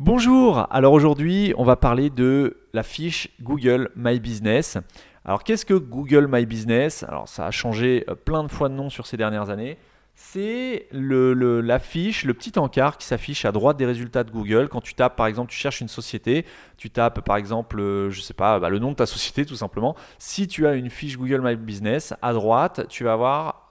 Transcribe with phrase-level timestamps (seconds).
[0.00, 4.78] Bonjour, alors aujourd'hui on va parler de la fiche Google My Business.
[5.24, 7.02] Alors qu'est-ce que Google My Business?
[7.02, 9.76] Alors ça a changé euh, plein de fois de nom sur ces dernières années.
[10.14, 14.68] C'est la fiche, le petit encart qui s'affiche à droite des résultats de Google.
[14.68, 16.44] Quand tu tapes, par exemple, tu cherches une société,
[16.76, 19.56] tu tapes, par exemple, euh, je sais pas, bah, le nom de ta société tout
[19.56, 19.96] simplement.
[20.18, 23.67] Si tu as une fiche Google My Business, à droite, tu vas avoir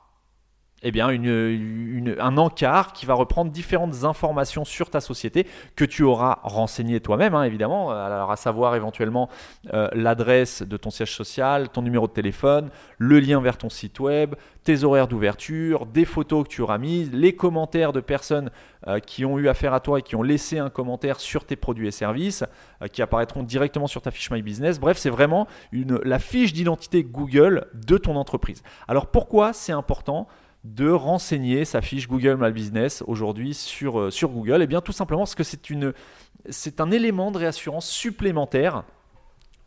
[0.84, 6.40] eh bien, un encart qui va reprendre différentes informations sur ta société que tu auras
[6.44, 9.28] renseignées toi-même, hein, évidemment, alors à savoir éventuellement
[9.74, 14.00] euh, l'adresse de ton siège social, ton numéro de téléphone, le lien vers ton site
[14.00, 18.52] web, tes horaires d'ouverture, des photos que tu auras mises, les commentaires de personnes
[18.88, 21.56] euh, qui ont eu affaire à toi et qui ont laissé un commentaire sur tes
[21.56, 22.44] produits et services,
[22.84, 24.80] euh, qui apparaîtront directement sur ta fiche My Business.
[24.80, 28.62] Bref, c'est vraiment la fiche d'identité Google de ton entreprise.
[28.88, 30.28] Alors pourquoi c'est important?
[30.74, 34.62] De renseigner sa fiche Google My Business aujourd'hui sur, euh, sur Google.
[34.62, 38.84] Eh bien tout simplement parce que c'est un élément de réassurance supplémentaire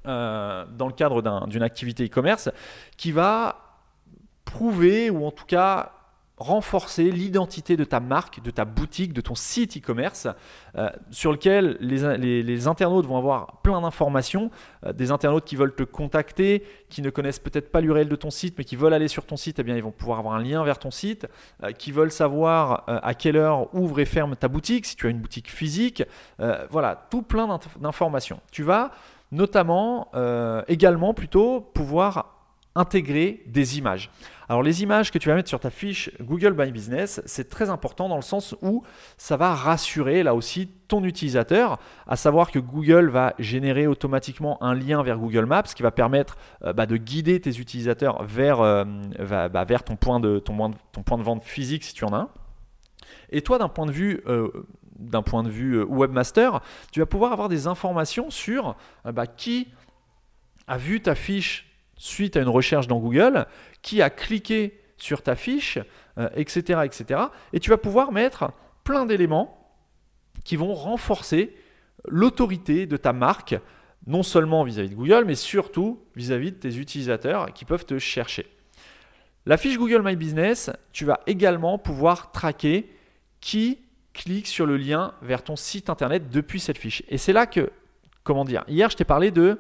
[0.07, 2.51] euh, dans le cadre d'une activité e-commerce
[2.97, 3.81] qui va
[4.45, 5.93] prouver ou en tout cas
[6.41, 10.27] renforcer l'identité de ta marque, de ta boutique, de ton site e-commerce,
[10.75, 14.51] euh, sur lequel les, internautes vont avoir plein d'informations.
[14.87, 18.31] Euh, des internautes qui veulent te contacter, qui ne connaissent peut-être pas l'URL de ton
[18.31, 20.43] site, mais qui veulent aller sur ton site, eh bien, ils vont pouvoir avoir un
[20.43, 21.29] lien vers ton site,
[21.63, 25.11] euh, qui veulent savoir à quelle heure ouvre et ferme ta boutique, si tu as
[25.11, 26.03] une boutique physique.
[26.71, 28.41] voilà, tout plein d'informations.
[28.51, 28.93] Tu vas
[29.33, 30.11] notamment,
[30.69, 32.40] également plutôt, pouvoir
[32.75, 34.11] intégrer des images.
[34.49, 37.71] Alors les images que tu vas mettre sur ta fiche Google My Business, c'est très
[37.71, 38.83] important dans le sens où
[39.17, 44.75] ça va rassurer là aussi ton utilisateur, à savoir que Google va générer automatiquement un
[44.75, 48.85] lien vers Google Maps qui va permettre euh, bah, de guider tes utilisateurs vers, euh,
[49.29, 52.19] bah, vers ton, point de, ton, ton point de vente physique si tu en as
[52.19, 52.29] un.
[53.31, 54.49] Et toi, d'un point de vue euh,
[54.99, 59.69] d'un point de vue webmaster, tu vas pouvoir avoir des informations sur bah, qui
[60.67, 61.70] a vu ta fiche
[62.01, 63.47] suite à une recherche dans Google,
[63.83, 65.79] qui a cliqué sur ta fiche,
[66.35, 67.21] etc., euh, etc.
[67.53, 68.53] Et tu vas pouvoir mettre
[68.85, 69.71] plein d'éléments
[70.43, 71.55] qui vont renforcer
[72.09, 73.55] l'autorité de ta marque,
[74.07, 78.47] non seulement vis-à-vis de Google, mais surtout vis-à-vis de tes utilisateurs qui peuvent te chercher.
[79.45, 82.91] La fiche Google My Business, tu vas également pouvoir traquer
[83.41, 83.79] qui
[84.15, 87.03] clique sur le lien vers ton site internet depuis cette fiche.
[87.09, 87.71] Et c'est là que,
[88.23, 89.59] comment dire, hier je t'ai parlé de,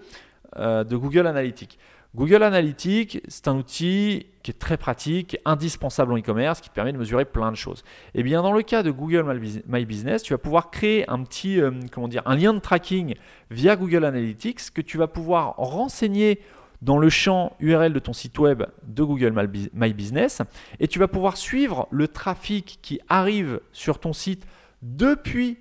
[0.57, 1.78] euh, de Google Analytics.
[2.16, 6.98] Google Analytics, c'est un outil qui est très pratique, indispensable en e-commerce, qui permet de
[6.98, 7.84] mesurer plein de choses.
[8.15, 11.22] Et eh bien dans le cas de Google My Business, tu vas pouvoir créer un
[11.22, 13.15] petit, euh, comment dire, un lien de tracking
[13.50, 16.41] via Google Analytics que tu vas pouvoir renseigner
[16.82, 19.34] dans le champ URL de ton site web de Google
[19.72, 20.42] My Business
[20.81, 24.47] et tu vas pouvoir suivre le trafic qui arrive sur ton site
[24.82, 25.59] depuis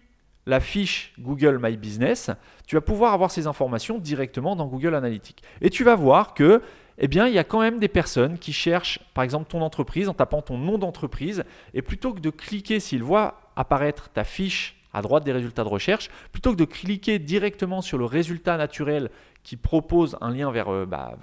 [0.50, 2.32] la fiche Google My Business,
[2.68, 5.44] tu vas pouvoir avoir ces informations directement dans Google Analytics.
[5.62, 6.62] Et tu vas voir que
[6.98, 10.10] eh bien, il y a quand même des personnes qui cherchent, par exemple, ton entreprise
[10.10, 14.79] en tapant ton nom d'entreprise, et plutôt que de cliquer, s'ils voient apparaître ta fiche
[14.94, 19.10] à droite des résultats de recherche, plutôt que de cliquer directement sur le résultat naturel
[19.44, 21.16] qui propose un lien vers, euh, bah,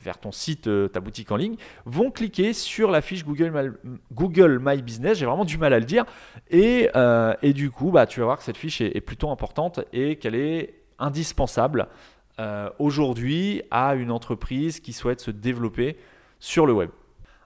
[0.00, 3.98] vers ton site, euh, ta boutique en ligne, vont cliquer sur la fiche Google My,
[4.12, 5.18] Google My Business.
[5.18, 6.04] J'ai vraiment du mal à le dire.
[6.50, 9.80] Et, euh, et du coup, bah, tu vas voir que cette fiche est, plutôt importante
[9.92, 11.88] et qu'elle est indispensable
[12.78, 15.96] aujourd'hui à une entreprise qui souhaite se développer
[16.40, 16.90] sur le web.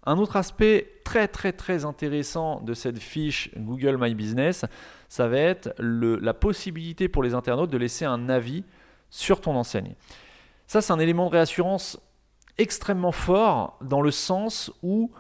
[0.07, 4.65] Un autre aspect très très très intéressant de cette fiche Google My Business,
[5.09, 8.65] ça va être la possibilité pour les internautes de laisser un avis
[9.11, 9.95] sur ton enseigne.
[10.67, 11.99] Ça, c'est un élément de réassurance
[12.59, 15.11] extrêmement fort dans le sens où,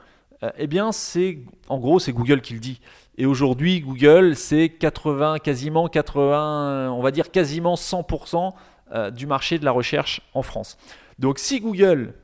[0.43, 1.39] euh, eh bien, c'est
[1.69, 2.81] en gros, c'est Google qui le dit.
[3.17, 8.53] Et aujourd'hui, Google, c'est 80, quasiment 80, on va dire quasiment 100%
[8.93, 10.77] euh, du marché de la recherche en France.
[11.19, 12.15] Donc, si Google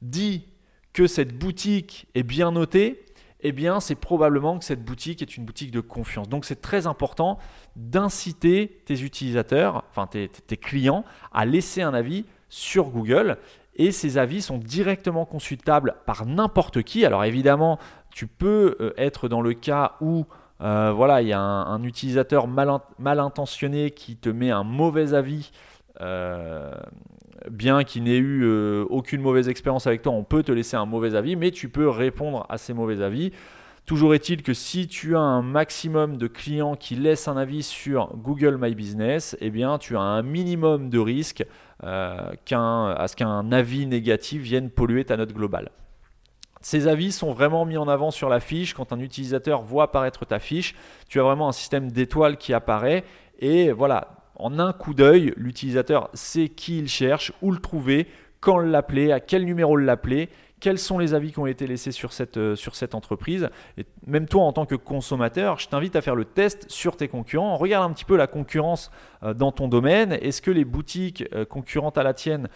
[0.00, 0.48] dit
[0.92, 3.04] que cette boutique est bien notée,
[3.42, 6.28] eh bien, c'est probablement que cette boutique est une boutique de confiance.
[6.28, 7.38] Donc, c'est très important
[7.76, 13.38] d'inciter tes utilisateurs, enfin tes, clients, à laisser un avis sur Google.
[13.74, 17.04] Et ces avis sont directement consultables par n'importe qui.
[17.04, 17.78] Alors, évidemment,
[18.10, 20.26] tu peux euh, être dans le cas où
[20.62, 22.70] euh, voilà, il y a un, utilisateur mal,
[23.18, 25.50] intentionné qui te met un mauvais avis
[26.00, 26.72] euh,
[27.50, 30.86] bien qu'il n'ait eu euh, aucune mauvaise expérience avec toi, on peut te laisser un
[30.86, 33.32] mauvais avis, mais tu peux répondre à ces mauvais avis.
[33.84, 38.16] Toujours est-il que si tu as un maximum de clients qui laissent un avis sur
[38.16, 41.44] Google My Business, eh bien tu as un minimum de risque
[41.82, 45.70] euh, à ce qu'un avis négatif vienne polluer ta note globale.
[46.60, 48.72] Ces avis sont vraiment mis en avant sur la fiche.
[48.72, 50.76] Quand un utilisateur voit apparaître ta fiche,
[51.08, 53.02] tu as vraiment un système d'étoiles qui apparaît
[53.40, 58.06] Et voilà, en un coup d'œil, l'utilisateur sait qui il cherche, où le trouver,
[58.40, 60.28] quand l'appeler, à quel numéro l'appeler,
[60.62, 62.54] quels sont les avis qui ont été laissés sur cette, euh,
[62.92, 63.50] entreprise.
[63.76, 67.08] Et même toi, en tant que consommateur, je t'invite à faire le test sur tes
[67.08, 67.56] concurrents.
[67.56, 68.92] Regarde un petit peu la concurrence
[69.24, 70.12] euh, dans ton domaine.
[70.12, 72.48] Est-ce que les boutiques euh, concurrentes à la tienne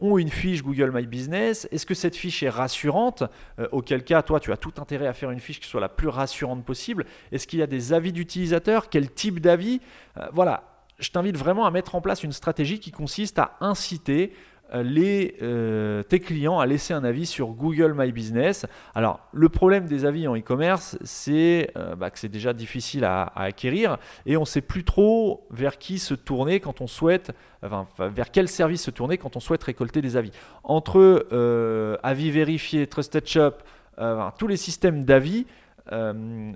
[0.00, 1.68] ont une fiche Google My Business?
[1.70, 3.24] Est-ce que cette fiche est rassurante?
[3.72, 6.08] Auquel cas, toi, tu as tout intérêt à faire une fiche qui soit la plus
[6.08, 7.04] rassurante possible.
[7.30, 8.88] Est-ce qu'il y a des avis d'utilisateurs?
[8.88, 9.80] Quel type d'avis?
[10.32, 10.79] Voilà.
[11.00, 14.32] Je t'invite vraiment à mettre en place une stratégie qui consiste à inciter
[14.72, 18.66] euh, euh, tes clients à laisser un avis sur Google My Business.
[18.94, 23.32] Alors, le problème des avis en e-commerce, c'est euh, bah, que c'est déjà difficile à,
[23.34, 27.32] acquérir et on ne sait plus trop vers qui se tourner quand on souhaite,
[27.64, 30.30] enfin, vers quel service se tourner quand on souhaite récolter des avis.
[30.62, 31.26] Entre
[32.02, 33.52] avis vérifiés, Trusted Shop,
[34.38, 35.46] tous les systèmes d'avis,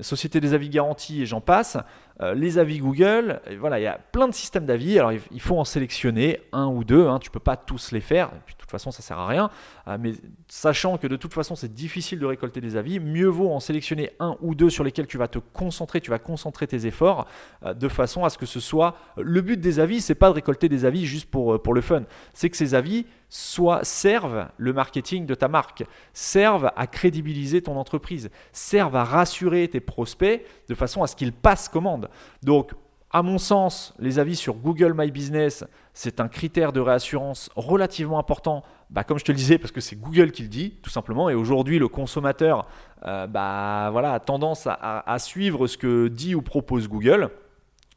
[0.00, 1.76] Société des avis garantis et j'en passe,
[2.20, 4.98] euh, les avis Google, voilà, il y a plein de systèmes d'avis.
[4.98, 7.08] Alors il faut en sélectionner un ou deux.
[7.08, 8.30] Hein, tu peux pas tous les faire.
[8.74, 9.50] Façon, ça sert à rien.
[9.88, 10.12] Euh, mais
[10.48, 14.10] sachant que de toute façon, c'est difficile de récolter des avis, mieux vaut en sélectionner
[14.20, 16.00] un ou deux sur lesquels tu vas te concentrer.
[16.00, 17.26] Tu vas concentrer tes efforts
[17.64, 18.96] euh, de façon à ce que ce soit.
[19.16, 22.02] Le but des avis, c'est pas de récolter des avis juste pour, pour le fun.
[22.32, 27.76] C'est que ces avis soient, servent le marketing de ta marque, servent à crédibiliser ton
[27.76, 32.08] entreprise, servent à rassurer tes prospects de façon à ce qu'ils passent commande.
[32.42, 32.72] Donc,
[33.14, 38.18] à mon sens, les avis sur Google My Business, c'est un critère de réassurance relativement
[38.18, 38.64] important.
[38.90, 41.30] Bah, comme je te le disais, parce que c'est Google qui le dit, tout simplement.
[41.30, 42.66] Et aujourd'hui, le consommateur
[43.06, 47.30] euh, bah, a tendance à, suivre ce que dit ou propose Google.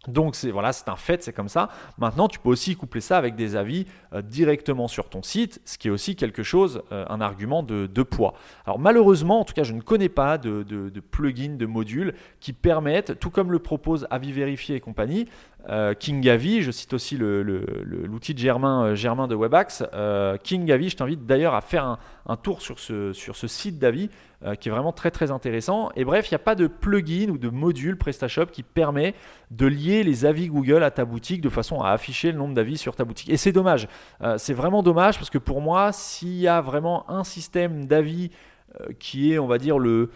[0.08, 1.70] Donc c'est voilà, c'est un fait, c'est comme ça.
[1.98, 5.78] Maintenant, tu peux aussi coupler ça avec des avis euh, directement sur ton site, ce
[5.78, 8.36] qui est aussi quelque chose, euh, un argument de, poids.
[8.66, 12.54] Alors malheureusement, en tout cas, je ne connais pas de, de, plugins, de modules qui
[12.54, 15.28] permettent, tout comme le propose Avis Vérifié et compagnie,
[15.70, 19.84] euh, King Avi, je cite aussi l'outil de Germain, Germain de Webax.
[20.44, 23.78] King Avi, je t'invite d'ailleurs à faire un, un, tour sur ce, sur ce site
[23.78, 24.10] d'avis
[24.44, 25.89] euh, qui est vraiment très très intéressant.
[25.95, 29.16] Et bref, il n'y a pas de plugin ou de module PrestaShop qui permet
[29.50, 32.78] de lier les avis Google à ta boutique de façon à afficher le nombre d'avis
[32.78, 33.30] sur ta boutique.
[33.30, 33.88] Et c'est dommage.
[34.22, 38.30] Euh, c'est vraiment dommage parce que pour moi, s'il y a vraiment un système d'avis
[38.80, 40.12] euh, qui est, on va dire, le,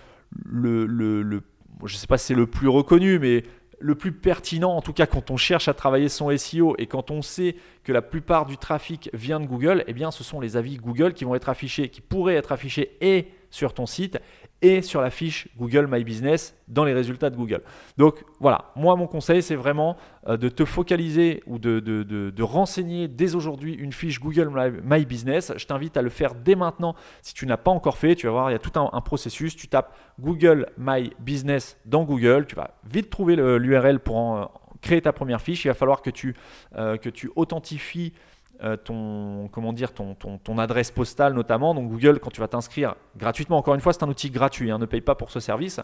[0.45, 1.41] le, le,
[1.83, 3.43] je ne sais pas si c'est le plus reconnu, mais
[3.79, 7.09] le plus pertinent, en tout cas quand on cherche à travailler son SEO et quand
[7.09, 10.57] on sait que la plupart du trafic vient de Google, eh bien ce sont les
[10.57, 14.19] avis Google qui vont être affichés, qui pourraient être affichés et sur ton site
[14.61, 17.61] et sur la fiche Google My Business dans les résultats de Google.
[17.97, 23.35] Donc voilà, moi mon conseil c'est vraiment euh, de te focaliser ou de, renseigner dès
[23.35, 24.51] aujourd'hui une fiche Google
[24.83, 25.53] My Business.
[25.55, 28.15] Je t'invite à le faire dès maintenant si tu n'as pas encore fait.
[28.15, 29.55] Tu vas voir, il y a tout un, processus.
[29.55, 34.51] Tu tapes Google My Business dans Google, tu vas vite trouver l'URL pour
[34.81, 35.65] créer ta première fiche.
[35.65, 36.35] Il va falloir que tu,
[36.75, 38.13] euh, que tu authentifies
[38.63, 41.73] euh, ton, comment dire, ton, ton, adresse postale notamment.
[41.73, 44.77] Donc Google, quand tu vas t'inscrire gratuitement, encore une fois, c'est un outil gratuit, hein,
[44.77, 45.79] ne paye pas pour ce service.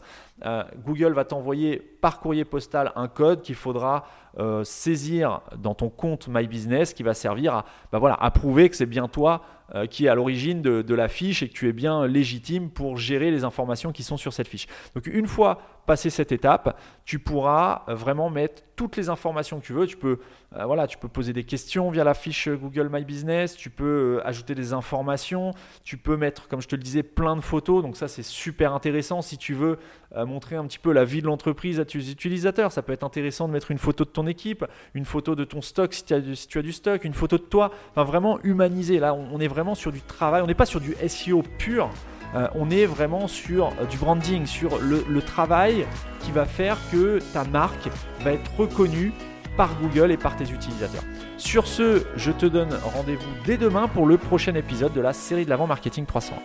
[0.46, 4.06] Euh, Google va t'envoyer par courrier postal un code qu'il faudra
[4.40, 8.70] euh, saisir dans ton compte My Business qui va servir à, bah voilà, à prouver
[8.70, 9.42] que c'est bien toi
[9.90, 13.32] qui est à l'origine de, la fiche et que tu es bien légitime pour gérer
[13.32, 14.68] les informations qui sont sur cette fiche.
[14.96, 19.74] Donc une fois passé cette étape, tu pourras vraiment mettre toutes les informations que tu
[19.74, 19.88] veux.
[19.88, 20.20] Tu peux,
[20.52, 24.28] voilà, tu peux poser des questions via la fiche Google My Business, tu peux euh,
[24.28, 25.52] ajouter des informations,
[25.84, 27.82] tu peux mettre, comme je te le disais, plein de photos.
[27.82, 29.80] Donc ça, c'est super intéressant si tu veux
[30.16, 32.72] euh, montrer un petit peu la vie de l'entreprise à tes utilisateurs.
[32.72, 35.62] Ça peut être intéressant de mettre une photo de ton équipe, une photo de ton
[35.62, 37.72] stock si tu as, du stock, une photo de toi.
[37.92, 39.00] Enfin, vraiment humaniser.
[39.00, 40.42] Là, on est vraiment sur du travail.
[40.42, 41.90] On n'est pas sur du SEO pur.
[42.36, 45.86] Euh, on est vraiment sur du branding, sur le, travail
[46.20, 47.90] qui va faire que ta marque
[48.22, 49.14] va être reconnue
[49.56, 51.04] par Google et par tes utilisateurs.
[51.38, 55.46] Sur ce, je te donne rendez-vous dès demain pour le prochain épisode de la série
[55.46, 56.36] de l'avant marketing 300.